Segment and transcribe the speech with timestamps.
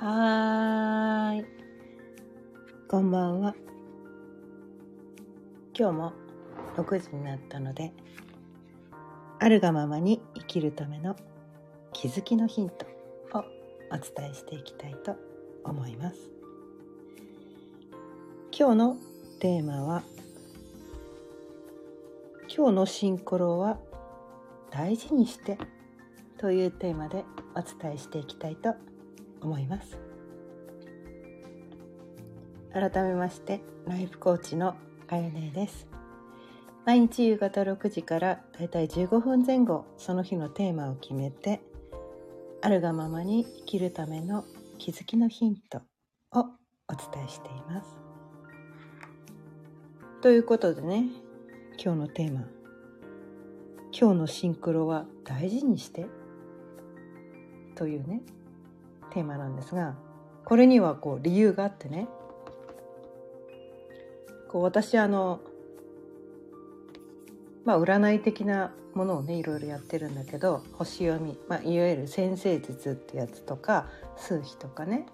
[0.00, 1.44] はーい。
[2.88, 3.56] こんばんは。
[5.76, 6.12] 今日も
[6.76, 7.92] 6時になったので、
[9.40, 11.16] あるがままに生きるための
[11.92, 12.86] 気づきのヒント
[13.36, 13.44] を
[13.90, 15.16] お伝えしていきたいと
[15.64, 16.16] 思います。
[18.56, 18.96] 今日の
[19.40, 20.04] テーマは、
[22.56, 23.80] 今日のシンクロは
[24.70, 25.58] 大事にして
[26.36, 27.24] というテーマで
[27.56, 28.87] お伝えしていきたいと思います
[29.40, 29.98] 思います。
[32.72, 34.76] 改めましてライフコーチの
[35.08, 35.88] あやねです。
[36.84, 41.60] 毎日夕方6時からだいたい15分前後その日のテーマを決めて
[42.62, 44.44] あるがままに生きるための
[44.78, 45.82] 気づきのヒント
[46.32, 47.96] をお伝えしています。
[50.22, 51.04] ということでね
[51.82, 52.46] 今日のテーマ
[53.92, 56.06] 今日のシンクロは大事にして
[57.74, 58.22] というね
[59.08, 59.94] テーマなんですが
[60.44, 62.08] これにはこう理由があってね。
[64.48, 65.40] こう私あの
[67.66, 75.06] まあ占い的なものをねいろいろやってるんだけど星読み、まあ、いわゆる先生術ってやつとか数秘とかね。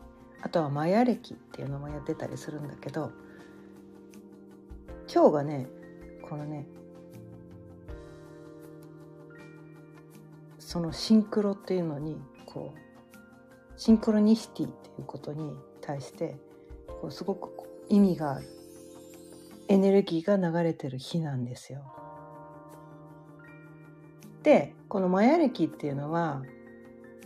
[0.44, 3.12] あとはマヤ暦っていうのもやってたりするんだけど
[5.12, 5.66] 今日がね
[6.22, 6.66] このね
[10.58, 12.83] そのシンクロっていうのにこう
[13.76, 16.36] シンクロニシティっていうことに対して
[17.00, 17.50] こうすごく
[17.88, 18.46] 意味がある
[19.68, 21.82] エネルギーが流れてる日なんですよ。
[24.42, 26.42] でこのマヤ暦っていうのは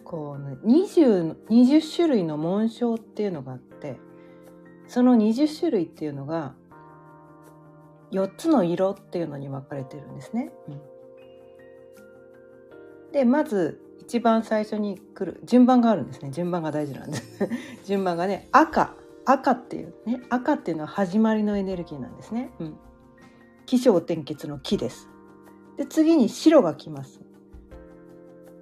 [0.04, 3.98] こう 20, 20種類の紋章っていうのがあって
[4.86, 6.54] その20種類っていうのが
[8.12, 10.50] 4つの色っていうのに分かれてるんですね。
[10.68, 10.70] う
[13.10, 16.30] ん、でまず一番最初に来る順番があるんですね。
[16.30, 17.16] 順番が大事なんで。
[17.16, 17.48] す
[17.84, 18.94] 順番がね赤。
[19.24, 22.78] 赤っていうね赤っていうのは始まりのエネルギーなんですね、うん、
[23.66, 25.10] 起承転結の木です。
[25.76, 27.20] で次に白が来ます。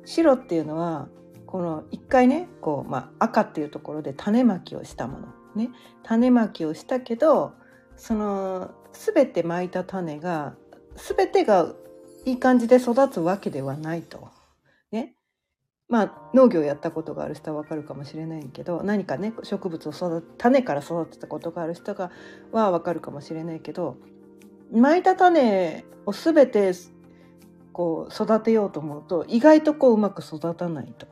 [0.04, 1.08] 白っていうのは
[1.46, 5.28] この一回ねこう、まあ、赤っていうところで種まきをしたもの。
[5.54, 5.70] ね。
[6.02, 7.52] 種まきをしたけど
[7.96, 10.54] その全てまいた種が
[10.96, 11.72] 全てが
[12.24, 14.28] いい感じで育つわけではないと。
[15.88, 22.10] まあ農業やったことがある人は分かるかもしれないけど何かね植物を育て種から育てたことがある人が
[22.50, 23.96] は分かるかもしれないけど
[24.72, 26.72] 巻いた種を全て
[27.72, 31.06] こう育てようと思うと意外とこううまく育たないと。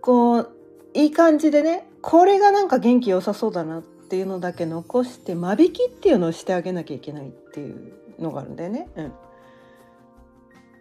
[0.00, 0.50] こう
[0.92, 8.88] いい感じでねこれがなんか元気良さそうだなっていうのだけ残して間引きっていうのをしてあげなきゃいけないっていうのがあるんだよね。
[8.96, 9.12] うん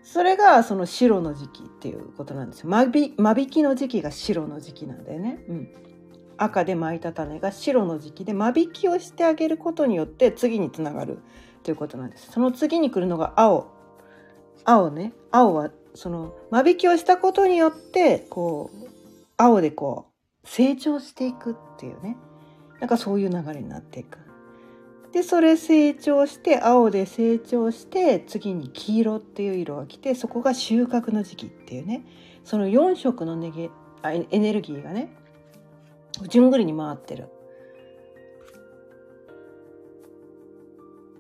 [0.04, 2.70] それがその白の時期っていうことなんですよ。
[2.70, 5.70] 間引きの時期が白の時期なんだよね、うん、
[6.38, 11.20] 赤で巻いた種が白の時期で間引きをしてあげることによって次につながる
[11.64, 12.32] ということなんです。
[12.32, 13.72] その次に来るのが青。
[14.66, 15.14] 青ね。
[15.32, 18.88] 青はその間引きをしたことによってこう
[19.38, 20.08] 青でこ
[20.44, 22.18] う成長していくっていうね。
[22.80, 24.18] なんかそういう流れになっていく。
[25.14, 32.04] でそれ成長して青で成長して次に黄色っていう色が来てそこが収穫の時期っていうね。
[32.44, 33.70] その4色のネゲ
[34.04, 35.16] エネルギーがね
[36.28, 37.30] 順繰りに回ってる。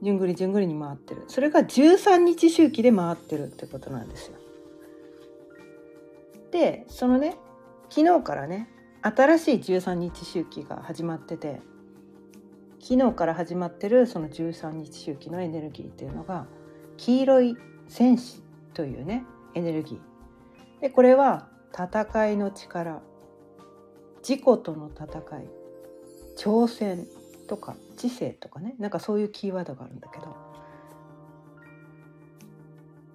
[0.01, 1.25] 順繰り順繰りに回ってる。
[1.27, 4.37] それが13日周期で回ってるってことなんですよ。
[6.49, 7.37] でそのね
[7.89, 8.69] 昨日からね
[9.03, 11.61] 新しい13日周期が始まってて。
[12.83, 16.47] 昨日から始まってるその13日周期のエネルギーっていうのが
[16.97, 17.57] 黄色い
[17.87, 19.23] 戦士というね
[19.55, 20.81] エネルギー。
[20.81, 23.01] でこれは戦いの力。
[24.19, 25.05] 自己との戦
[25.39, 25.47] い。
[26.37, 27.07] 挑戦
[27.47, 28.75] とか知性とかね。
[28.79, 30.35] なんかそういうキーワードがあるんだけど。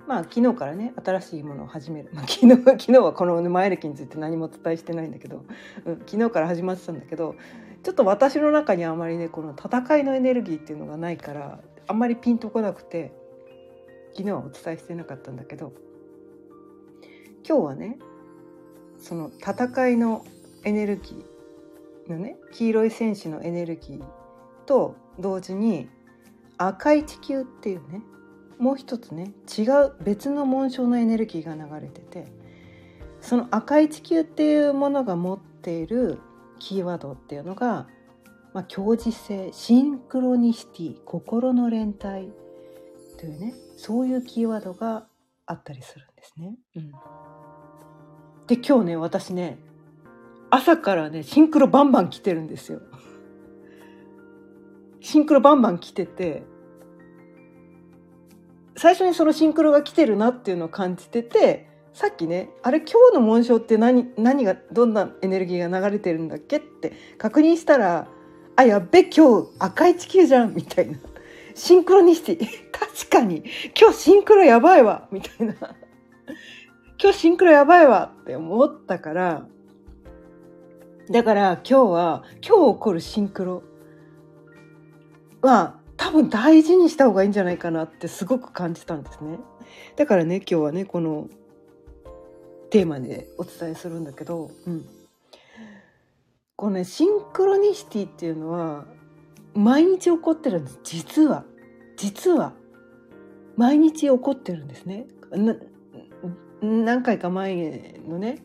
[0.06, 5.44] まあ昨日からね新しいものを始める、まあ、昨日昨日はこの前歴について何もお伝えしてないんだけど、
[5.84, 7.34] うん、昨日から始まってたんだけど
[7.88, 13.14] ちょっと私の中にあまりねこの戦いのエネルギーっていうのがないからあんまりピンとこなくて
[14.10, 15.72] 昨日はお伝えしてなかったんだけど
[17.48, 17.98] 今日はね
[18.98, 20.22] その戦いの
[20.64, 24.04] エネルギーのね黄色い戦士のエネルギー
[24.66, 25.88] と同時に
[26.58, 28.02] 赤い地球っていうね
[28.58, 32.26] もう一つね違う別の紋章のエネルギーが流れてて
[33.22, 36.20] その赤い地球っていうものが持っている
[36.58, 37.86] キーワードっていうのが、
[38.52, 42.32] まあ、共時性シンクロニシティ心の連帯
[43.18, 45.06] というねそういうキーワードが
[45.46, 46.56] あったりするんですね。
[46.76, 46.92] うん、
[48.46, 49.58] で今日ね私ね
[50.50, 52.80] 朝からねシンクロバンバン来てるんですよ。
[55.00, 56.42] シンクロバンバン来てて
[58.76, 61.67] 最初にそのシンクロが来てるなっていうのを感じてて
[61.98, 68.06] さっきねあれ今日の紋章って何何がどんなエネルギーが流れてるんだっけって確認したら
[68.54, 70.96] あやっべ今日赤い地球じゃんみたいな。
[71.56, 72.46] シンクロニシティ。
[72.70, 73.42] 確かに。
[73.76, 75.08] 今日シンクロやばいわ。
[75.10, 75.54] みたいな。
[77.02, 79.48] 今日シンクロやばいわって思ったから。
[81.10, 83.64] だから今日は今日起こるシンクロ。
[85.42, 89.40] は多分大事にした方がいいんじゃないかなってすごく感じたんですね。
[89.96, 91.28] だからね今日はねこの
[92.70, 94.86] テーマでお伝えするんだけど、うん、
[96.56, 98.86] このねシンクロニシティっていうのは
[99.54, 100.80] 毎日起こってるんです。
[100.84, 101.44] 実は。
[101.96, 102.52] 実は。
[103.56, 105.06] 毎日起こってるんですね。
[106.60, 108.42] 何回か前のね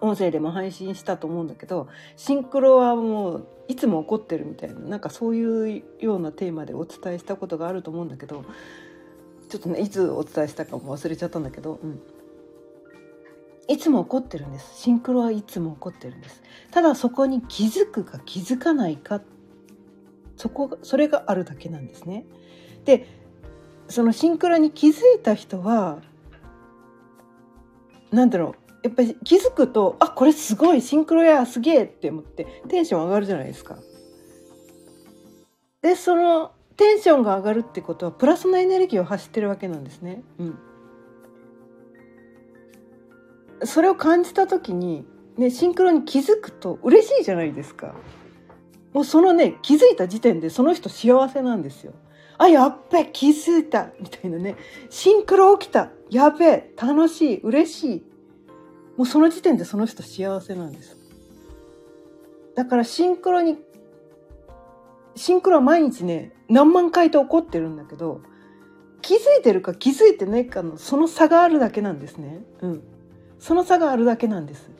[0.00, 8.44] 音声でも配信したと思うんだけどシンクロはもういつも起こってるみたいななんかそういうようなテーマでお伝えしたことがあると思うんだけど
[9.48, 12.00] ちょっとねいつお伝えしたかも忘れちゃったんだけど、うん、
[13.70, 19.22] いつも起こってるんですシンクロはいつも起こってるんですただそこに気づくか気づかないか
[20.36, 22.26] そこそれがあるだけなんですね
[22.84, 23.06] で
[23.88, 26.00] そのシンクロに気づいた人は
[28.10, 33.76] 何だろうやっぱり気づくとあこれすごいシンクロやすげえって思ってテンション上がるじゃないですか。
[35.82, 40.22] でそのテンションが上がるってことはプラスのエネルギーを発してるわけなんですね。
[40.38, 40.58] うん、
[43.64, 47.94] それを感じた時に、ね、シンクロに気づくと嬉しいじゃないですか。
[48.92, 51.92] もうそのね気づいた時点でその人幸せなんですよ。
[52.38, 54.56] あやっべ気づいたみたいなね
[54.88, 58.10] シンクロ起きたやべえ楽しい嬉しい
[58.96, 60.96] もうその時点でその人幸せなんです。
[62.54, 63.56] だからシンクロに、
[65.16, 68.20] シンクロは毎日ね、何万回と起こってるんだけど、
[69.00, 72.44] 気づいてるか気づいてないかのその差があるだけなんですね。
[72.60, 72.82] うん。
[73.40, 74.70] その差があるだけなんです。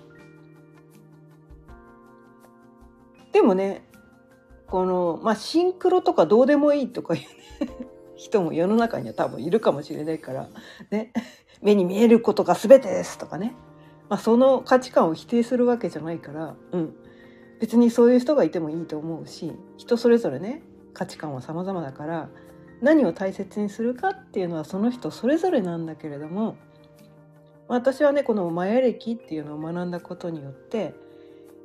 [3.33, 3.85] でもね、
[4.67, 7.27] この、まあ、シンクロとかどうでもいいとかい
[7.61, 7.73] う、ね、
[8.15, 10.49] 人も世の中には多分いるかもしれないから、
[10.91, 11.13] ね、
[11.63, 13.57] 目に見えることが全てですとかね、
[14.09, 16.95] まあ、その価値観を否定するわけじゃないから、うん、
[17.61, 22.29] 別にそういう人がいてもいいと思うし人それぞれね価値観は様々だから
[22.81, 26.57] 何を大切にするかっていうのはその人それぞれなんだけれども
[27.71, 30.93] 私はねこのマヤ歴っていうのを学んだことによって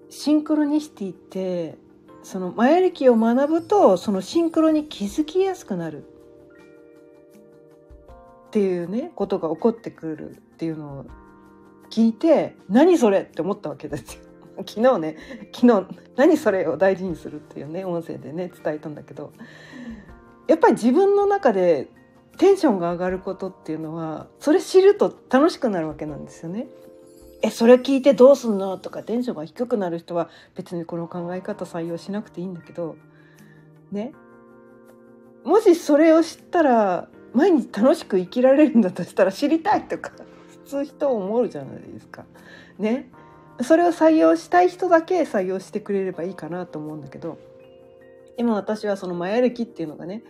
[0.09, 1.79] シンクロニシティって
[2.21, 6.05] そのマヤ歴を学ぶとそのシンクロに気づきやすくなるっ
[8.51, 11.05] ていうねことが起こってくるっていうのを
[11.89, 14.21] 聞いて何それって思ったわけですよ。
[14.65, 15.17] 昨日ね
[15.53, 19.33] 昨日何それを大事にするっていうね音声でね伝えたんだけど
[20.47, 21.89] やっぱり自分の中で
[22.37, 26.67] テンションが上がることっていうのはそれ知ると楽しくなるわけなんですよね。
[27.41, 32.95] えそれ聞いてどうすんのとかテンションが低くなる人は別にこの考え方採用しなくていいんだけど
[33.91, 34.13] ね
[35.43, 40.11] もしそれを知ったら毎日楽しく生きられるんだとしたら知りたいとか
[40.63, 42.25] 普通人を思うじゃないですか。
[42.79, 43.11] ね。
[43.61, 47.37] それを採用したい人だけ採用してくれればいいかなと思うんだけど
[48.37, 50.23] 今私はそのマヤ歴っていうのがね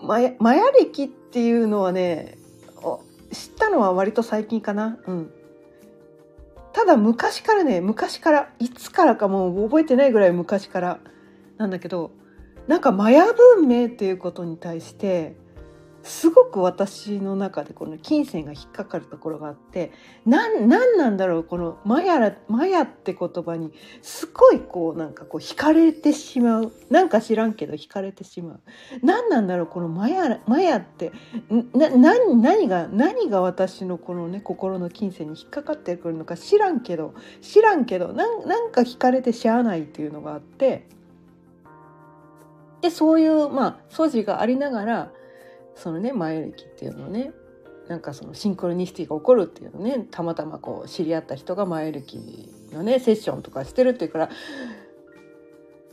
[0.00, 2.38] マヤマヤ歴っていうのはね
[3.32, 4.98] 知ったのは割と最近かな。
[5.06, 5.30] うん。
[6.72, 11.00] ただ昔からね昔からいつからかもう覚えてないぐらい昔から
[11.56, 12.12] なんだけど
[12.68, 15.34] なんかマヤ文明っていうことに対して
[16.08, 19.92] すごく私の中でこの金銭が引っかかるところがあって
[20.24, 26.72] 何なんだろうこのマヤマヤって言葉にすごいこうなんかこう惹かれてしまう。
[26.90, 28.60] なんか知らんけど惹かれてしまう。
[29.02, 31.12] 何なんだろうこのマヤマヤって
[31.74, 40.86] な何何が何が私のこのね心の金銭に引っかかってくるのか知らんけど知らんけどなんか惹かれてしゃあないっていうのがあって。
[42.80, 45.12] でそういうまあ素地がありながら
[45.78, 47.32] そのね前歴っていうのをね。
[47.88, 50.06] なんかそのシンクロニシティが起こるっていうのね。
[50.10, 52.18] たまたまこう知り合った人が前歴
[52.70, 54.30] のねセッションとかしてるっていうから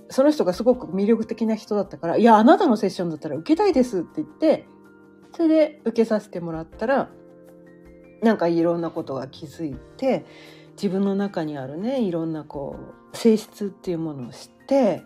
[0.10, 4.65] その人がすごく魅力的な人だったから「いやあなたのセッションだったら受けたいです」って言って
[5.34, 7.10] それで受けさせてもらったら
[8.22, 10.25] なんかいろんなことが気づいて
[10.75, 12.77] 自分の中にあるねいろんなこ
[13.13, 15.04] う性質っていうものを知って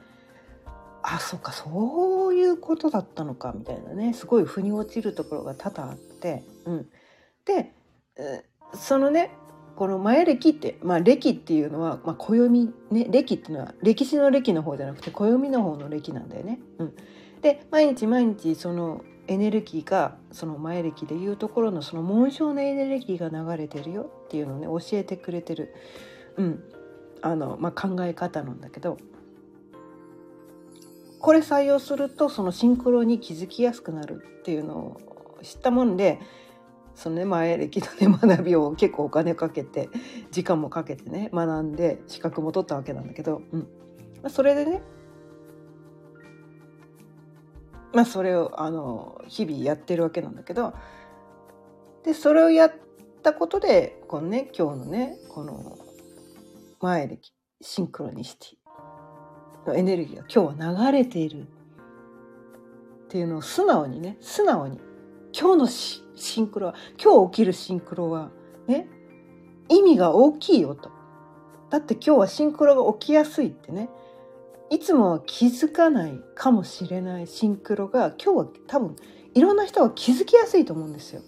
[1.01, 4.13] あそうかそういうことだったのかみたいなね。
[4.13, 6.89] すごい腑に落ちるところが多々あって、うん、
[7.45, 7.73] で
[8.73, 9.31] そのね
[9.75, 16.59] この前歴って、まあ、歴っていうのは、まあ、暦ね歴っていうのは歴史の歴の方じゃなくて暦の方の歴なんだよね。
[16.79, 16.93] うん、
[17.41, 24.09] で毎日毎日そのエネルギーがその前歴でいうところのその紋章のエネルギーが流れてるよ。
[24.25, 25.73] っていうのをね教えてくれてる、
[26.35, 26.63] うん。
[27.21, 28.97] あのまあ、考え方なんだけど。
[31.19, 34.97] これ採用するとそのシンクロに気づきやすくなるっていうのを
[35.43, 36.19] 知ったもんで
[36.95, 39.89] そのね前歴のね学びを結構お金かけて
[40.31, 43.59] 時間もかけてね学んで資格も取ったわけなんだけど、うん。
[44.21, 44.81] まあ、それでね
[47.93, 50.73] まあそれをあの日々やってるわけなんだけど
[52.03, 52.73] でそれをやっ
[53.23, 55.77] たことでこのね今日のねこの
[56.81, 58.58] 前歴シンクロニシティ。
[59.69, 61.45] のエネルギーが今日は流れているっ
[63.07, 64.79] ていうのを素直にね素直に
[65.37, 68.31] 今日のシンクロは今日起きるシンクロは
[68.67, 68.87] ね
[69.69, 70.91] 意味が大きいよと。
[71.69, 73.89] だって今日はシンクロが起きやすいってね
[74.71, 78.95] いつもは気づかないかもしれないシンクロが今日は多分
[79.35, 81.21] いろんな人が気づきやすいと思うんですよ。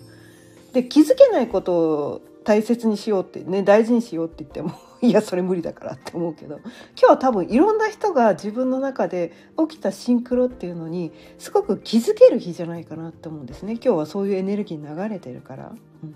[0.73, 6.57] で気づけないことを大切にしようってね大事にしようって言ってもいやそれ無理だからって思うけど。
[6.57, 13.73] 今日は多分いろんな人が自分の中で起きたシンクロっていうのにすごく気づける日じゃないかなって思うんですね。
[13.73, 15.73] 今日はそういうエネルギー流れてるから。
[16.03, 16.15] うん、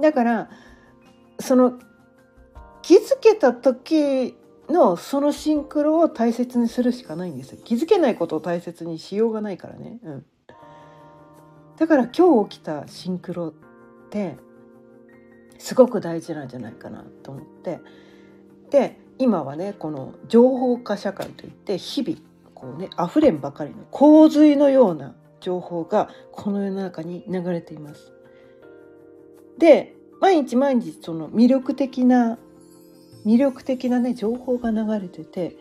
[0.00, 0.50] だから
[1.40, 1.78] その
[2.82, 4.36] 気づけた時
[4.68, 10.26] のそのシンクロを大切にするしかないんです気づけないことを大切にしようがないからね、うん、
[11.76, 13.52] だから今日起きたシンクロっ
[14.10, 14.36] て
[15.58, 17.80] すごく大事なんじゃないかなと思って
[18.70, 22.18] で今はねこの情報化社会といって日々
[22.54, 28.12] こうね溢れんばかりの洪水のような情報がこの世の中に流れています。
[29.58, 32.38] で毎日毎日その魅力的な
[33.24, 35.56] 魅力的なね情報が流れてて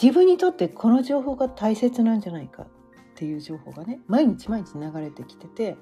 [0.00, 2.66] 自分にとってこの情報が大切なんじゃないかっ
[3.14, 5.76] ていう情報がね毎日毎日流れてきてて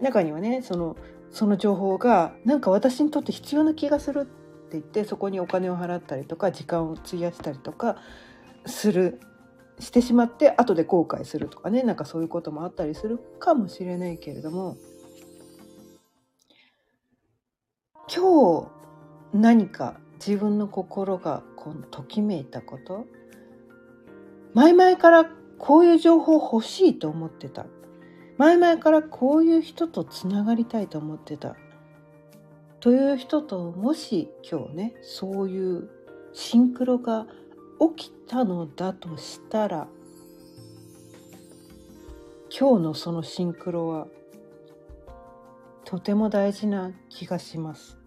[0.00, 0.96] 中にはねその
[1.30, 4.30] その情報がなんか私にとって必要な気がするって
[4.72, 7.96] 言ってそこにお金を払ったりとか時間を費やしたりとか
[8.66, 9.20] する
[9.78, 14.76] してしまって後で後悔するとかねなんかそういうこともあったりするかもしれないけれども
[18.14, 18.68] 今日
[19.32, 23.06] 何か自分の心がこのときめいたこと
[24.52, 25.24] 前々から
[25.58, 27.66] こういう情報欲しいと思ってた。
[28.40, 31.56] 前々からこういう人とつながりたいと思ってた
[32.80, 35.90] という人ともし今日ねそういう
[36.32, 37.26] シンクロが
[37.98, 39.88] 起きたのだとしたら
[42.58, 44.06] 今日のそのシンクロは
[45.84, 47.98] とても大事な気がします。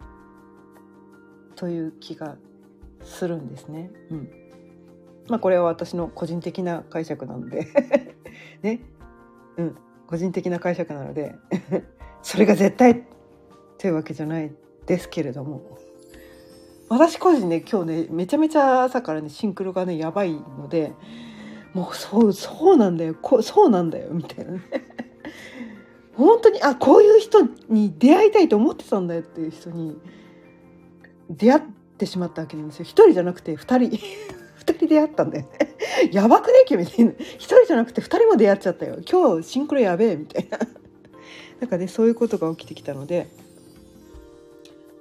[1.56, 2.38] という気が
[3.04, 3.92] するんですね。
[4.10, 4.30] うん。
[5.28, 7.68] まあこれは私の個人的な解釈なので
[8.63, 8.82] ね。
[9.58, 9.78] うん。
[10.07, 11.36] 個人的な解釈なので
[12.22, 13.03] それが絶対
[13.77, 14.51] というわけじゃない
[14.86, 15.77] ですけれども。
[16.89, 20.93] 私個人ね今日ねめちゃめちゃ朝からねシンクロがねやばいので
[21.74, 23.15] もうそうそうなんだよ。
[23.19, 24.10] こそうなんだよ。
[24.12, 24.62] みたいなね。
[26.15, 29.98] 本当にあこういう人に出会いたいと思ってたんだよっていう人に
[31.31, 31.62] 出会っ
[31.98, 32.83] てしまったわけなんですよ。
[32.83, 33.98] 一人じゃなくて二人。
[34.55, 35.73] 二人出会ったんだよね。
[36.12, 36.64] やばくね？
[36.66, 36.84] 君。
[36.84, 36.94] 一
[37.38, 38.98] 人じゃなくて二人も出会っちゃったよ。
[39.10, 40.60] 今日シンクロやべえみたいな。
[41.60, 43.30] なんかねそういうことが起きてきたので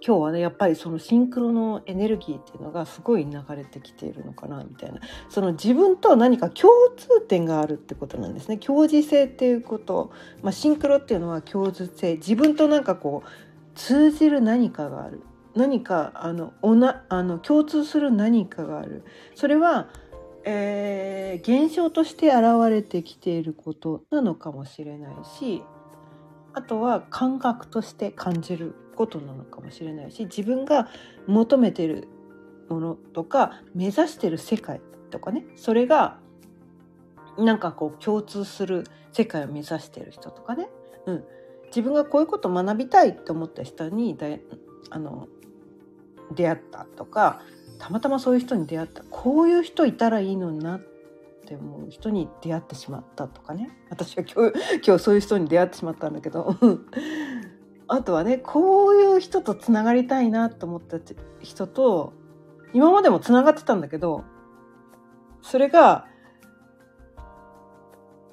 [0.05, 5.01] 今日はねやっぱりそのシンクロのエネルギーっていうのがすごい流れてきているのかなみたいな。
[5.29, 8.59] その自分と何か共通点があるってことなんですね。
[8.59, 10.11] 共時性っていうこと、
[10.43, 12.17] まあ、シンクロっていうのは共通性。
[12.17, 13.29] 自分となんかこう
[13.75, 15.23] 通じる何かがある。
[15.55, 19.05] 何かあのおなあの共通する何かがある。
[19.35, 19.89] それは、
[20.45, 25.63] えー、現象として現れてきていることなのかもしれないし
[26.55, 30.89] あとは感覚として感じることなのかもしれないし自分が
[31.27, 32.09] 求めてる
[32.69, 34.81] ものとか目指してる世界
[35.11, 36.19] とかねそれが
[37.39, 40.69] なんかこう共通する世界を目指してる人とかね、
[41.07, 41.25] うん、
[41.67, 44.27] 自分がこういうことを学びたいと思った人にだ
[44.91, 45.29] あの
[46.35, 47.41] 出会ったとか
[47.83, 50.81] たまたまそういう人に出会ったこういう人いたらいいのになっ
[51.45, 53.71] て思う人に出会ってしまったとかね。
[53.91, 56.57] 私は今日今日そういう人に出会ってしまったんだけど。
[57.89, 60.99] あとはねこういう人とつながりたいなと思った
[61.43, 62.13] 人と
[62.73, 64.25] 今までもつながってたんだけど
[65.43, 66.07] それが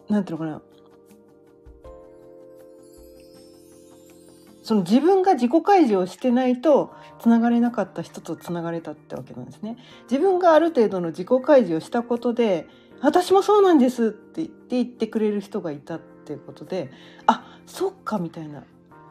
[0.07, 0.61] 何ていうのかな
[4.69, 9.77] その自分が自己開示をしてないとつながれなかった人とつながれたってわけなんですね。
[10.03, 12.67] 自分がある程度の自己開示をしたことで
[13.01, 16.91] 私もそうなんですって言って言ってくれる人がいたっていうことで
[17.25, 18.63] あそっかみたいな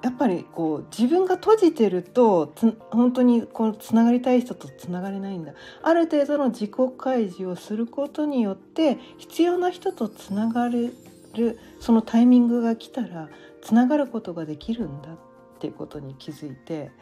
[0.05, 2.55] やっぱりこう自分が閉じてると
[2.93, 10.93] 本当にこうつながりたい人とつながれないんだある程度の自己開示をすることによって必要な人とつながれ
[11.35, 13.29] るそのタイミングが来たら
[13.61, 15.17] つながることができるんだっ
[15.59, 16.93] っていうことに気づいて、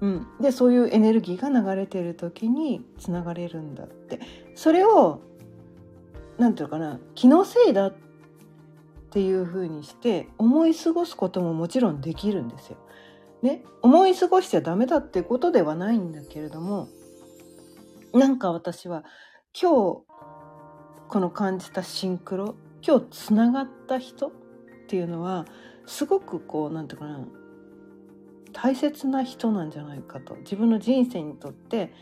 [0.00, 4.18] うん、でそういうエネルギーが流れてる時につながれるんだって。
[4.54, 5.20] それを
[6.38, 7.94] 何て言うかな気のせいだっ
[9.10, 12.78] ていうふうにして思い過ごすことももちろんできるんですよ。
[13.42, 16.88] ね、思い過ごしちゃダメだってことではないんだけれども
[18.14, 19.04] なんか私は
[19.60, 20.02] 今日
[21.08, 22.54] この感じたシンクロ
[22.86, 24.30] 今日つながった人っ
[24.86, 25.44] ていうのは
[25.86, 27.26] すごくこう何て言うかな
[28.52, 30.36] 大切な人なんじゃないかと。
[30.36, 31.92] 自分の人生にとって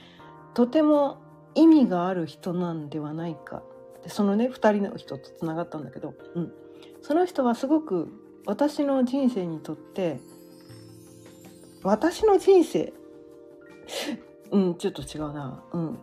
[0.54, 1.19] とても
[1.54, 3.62] 意味がある人なんではないか。
[4.02, 6.52] でそのね2人の人とつながったんだけど、うん、
[7.02, 8.09] その人はすごく
[8.47, 10.21] 私の人生にとって
[11.83, 12.92] 私の人生
[14.50, 15.62] うんちょっと違うな。
[15.73, 15.99] うん。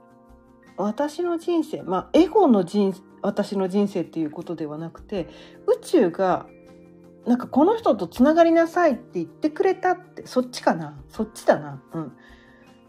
[0.78, 5.28] 私の人生まあエゴの人私の人生っていうことではなくて
[5.66, 6.46] 宇宙が
[7.28, 10.98] なんかこの人とつながりなさいって言ってくれたってそっちかな？
[11.10, 11.84] そっちだな。
[11.94, 12.14] うん。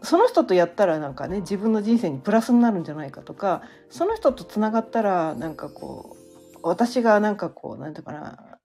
[0.01, 6.15] その人とやったらなんかね自分の人生にプラスになるんじゃないかとかその人とつながったらなんかこ
[6.55, 8.57] う私がなんかこう何て言うかな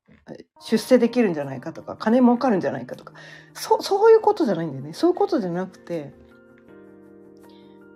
[0.61, 3.14] 出世できるんじゃないかとか金儲かるんじゃないかとか
[3.52, 4.93] そそういうことじゃないんだよね。
[4.93, 6.14] そういうことじゃなくて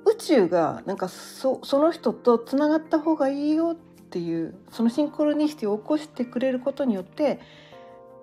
[0.04, 3.76] 宇宙がなんかそその人とつながった方がいいよっ
[4.10, 7.38] ていうそのシンクロニシティを起こしてくれることによって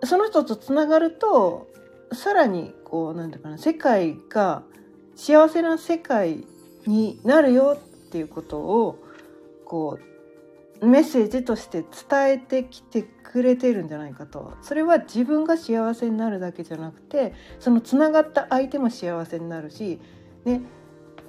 [0.05, 1.67] その人とつながると
[2.11, 4.63] さらにこうなんていうかな世界が
[5.15, 6.45] 幸せな世界
[6.85, 8.99] になるよっていうことを
[9.65, 9.99] こ
[10.81, 14.53] うメッセージとして伝えてきてくれてるんじゃないかと。
[14.61, 19.99] それは自分が幸せになるだけじゃなくてそのつながった相手も幸せになるし、
[20.43, 20.61] ね、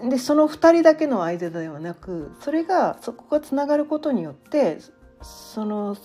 [0.08, 4.78] でその2人だけの間ではなくそれがそこがつながることによって
[5.22, 5.96] その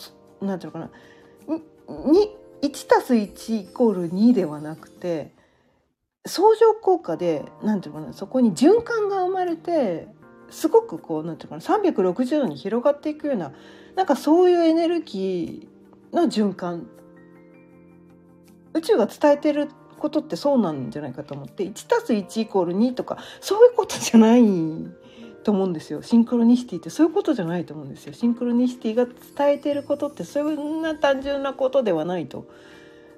[0.42, 0.92] 何て言うのか
[1.48, 2.12] な。
[2.12, 5.32] に1たす1イコール2ではなくて
[6.26, 10.08] 相乗効果で何て言うかなそこに循環が生まれて
[10.50, 13.52] すごくこう何て言うかな360度に広がっていくような
[13.96, 16.88] なんかそういうエネルギーの循環。
[18.74, 19.68] 宇宙が伝えてる
[20.00, 24.42] ことってそうなんじゃないかと思って1たす1イコール2とかそういうことじゃない。
[25.44, 26.02] と思うんですよ。
[26.02, 28.14] シンクロニシティってそういうことじゃないと思うんですよ。
[28.14, 29.16] シンクロニシティが伝
[29.54, 32.48] えてることってそんな単純なことではないと。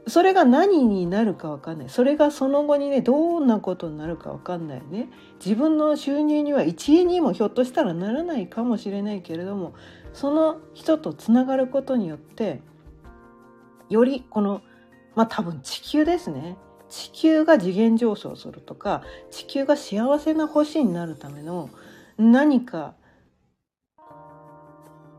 [0.06, 1.90] それが何になるか分かんない。
[1.90, 5.10] それがその後にねどんなことになるか分かんないね。
[5.44, 9.74] 自分の収入には1円にもひょっとしたらならないかもしれないけれども
[10.14, 12.62] その人とつながることによって
[13.90, 14.62] よりこの
[15.16, 16.58] まあ多分地球ですね。
[16.90, 21.70] 地球が次元上昇するとか地球が幸せな星になるための
[22.24, 22.96] 何か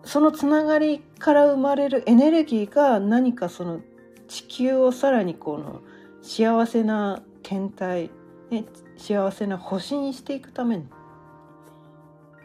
[0.04, 3.80] そのつながりから生まれるエネルギーが何かその
[4.28, 5.82] 地球をさらにこの
[6.22, 8.10] 幸せな天体、
[8.50, 8.64] ね、
[8.96, 10.86] 幸せな星にしていくために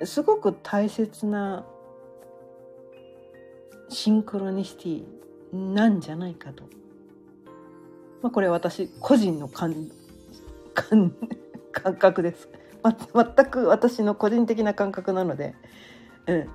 [0.04, 1.66] すごく大切な
[3.90, 5.04] シンクロニシティ
[5.54, 6.64] なんじゃないかと。
[8.22, 9.90] まあ、これ私個人の感
[10.74, 11.14] 感
[11.72, 12.50] 感覚です、
[12.84, 15.56] 全く私の個人的な感覚なので、
[16.28, 16.50] うん、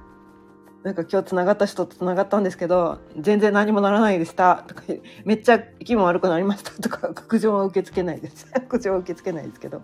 [0.84, 4.64] なんか今日つながった人とつながったんですけど全然何もならないでした。
[4.68, 4.82] とか
[5.24, 6.70] めっちゃ気分悪くなりました。
[6.80, 8.46] とか苦情は受け付けないです。
[8.68, 9.82] 苦情は受け付けないですけど。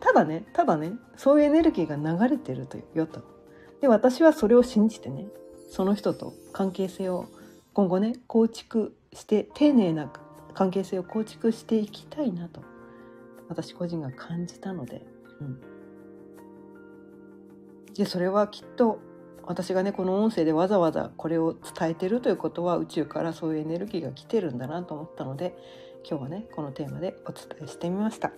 [0.00, 3.22] ただねただねそういうエネルギーが流れてるとよと。
[3.80, 5.26] で私はそれを信じてね
[5.70, 7.26] その人と関係性を
[7.72, 10.12] 今後ね構築して丁寧な
[10.52, 12.60] 関係性を構築していきたいなと
[13.48, 15.04] 私個人が感じたので,、
[15.40, 15.60] うん、
[17.94, 18.98] でそれはきっと
[19.44, 25.54] 私がねこの音声でわざわざこれを伝えてるということは宇宙からそういうエネルギーが来てるんだなと思ったので
[26.08, 28.32] 今日はねこのテーマでお伝えしてみました。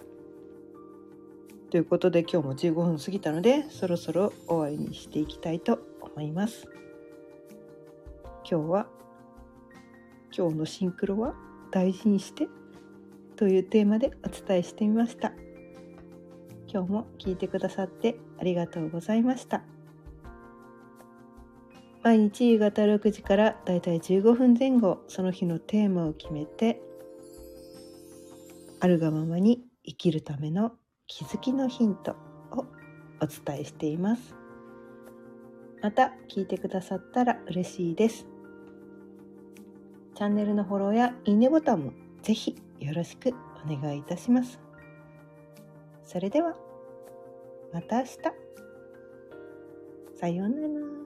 [1.71, 6.69] ということで今日も15分過ぎたのでそろそろ終わりにしていきたいと思います。
[8.49, 8.87] 今日は
[10.37, 11.35] 今日のシンクロは
[11.71, 12.49] 大事にして
[13.37, 15.33] というテーマでお伝えしてみました
[16.75, 19.63] 今日も聞いてくださってありがとうございました。
[22.03, 26.83] 毎日夕方6時からだいたい15分前後その日のテーマを決めて
[28.81, 30.73] あるがままに生きるための
[31.07, 32.17] 気づきのヒント
[32.51, 32.67] を
[33.23, 34.35] お伝えしています。
[35.81, 38.27] また聞いてくださったら嬉しいです。
[40.17, 43.33] チャンネルのフォローやいいねボタンもぜひよろしく
[43.65, 44.59] お願いいたします。
[46.05, 46.64] それでは
[47.75, 48.19] また明日。
[50.15, 51.04] さようなら。